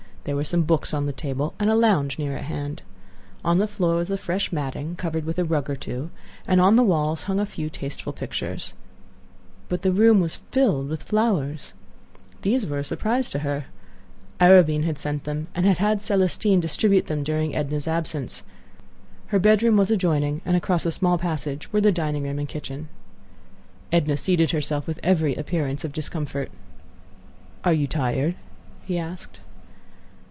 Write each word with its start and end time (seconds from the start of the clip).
There 0.23 0.35
were 0.35 0.43
some 0.43 0.61
books 0.61 0.93
on 0.93 1.07
the 1.07 1.13
table 1.13 1.55
and 1.59 1.67
a 1.67 1.73
lounge 1.73 2.19
near 2.19 2.37
at 2.37 2.43
hand. 2.43 2.83
On 3.43 3.57
the 3.57 3.65
floor 3.67 3.95
was 3.95 4.11
a 4.11 4.17
fresh 4.19 4.51
matting, 4.51 4.95
covered 4.95 5.25
with 5.25 5.39
a 5.39 5.43
rug 5.43 5.67
or 5.67 5.75
two; 5.75 6.11
and 6.45 6.61
on 6.61 6.75
the 6.75 6.83
walls 6.83 7.23
hung 7.23 7.39
a 7.39 7.45
few 7.47 7.71
tasteful 7.71 8.13
pictures. 8.13 8.75
But 9.67 9.81
the 9.81 9.91
room 9.91 10.19
was 10.19 10.35
filled 10.51 10.89
with 10.89 11.01
flowers. 11.01 11.73
These 12.43 12.67
were 12.67 12.77
a 12.77 12.83
surprise 12.83 13.31
to 13.31 13.39
her. 13.39 13.65
Arobin 14.39 14.83
had 14.83 14.99
sent 14.99 15.23
them, 15.23 15.47
and 15.55 15.65
had 15.65 15.79
had 15.79 16.03
Celestine 16.03 16.59
distribute 16.59 17.07
them 17.07 17.23
during 17.23 17.55
Edna's 17.55 17.87
absence. 17.87 18.43
Her 19.29 19.39
bedroom 19.39 19.75
was 19.75 19.89
adjoining, 19.89 20.41
and 20.45 20.55
across 20.55 20.85
a 20.85 20.91
small 20.91 21.17
passage 21.17 21.73
were 21.73 21.81
the 21.81 21.91
dining 21.91 22.21
room 22.21 22.37
and 22.37 22.47
kitchen. 22.47 22.89
Edna 23.91 24.17
seated 24.17 24.51
herself 24.51 24.85
with 24.85 24.99
every 25.01 25.33
appearance 25.33 25.83
of 25.83 25.91
discomfort. 25.91 26.51
"Are 27.63 27.73
you 27.73 27.87
tired?" 27.87 28.35
he 28.83 28.99
asked. 28.99 29.39